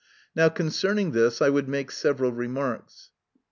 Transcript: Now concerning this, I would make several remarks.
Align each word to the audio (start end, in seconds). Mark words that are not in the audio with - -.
Now 0.35 0.49
concerning 0.49 1.11
this, 1.11 1.43
I 1.43 1.49
would 1.49 1.67
make 1.69 1.91
several 1.91 2.31
remarks. 2.31 3.11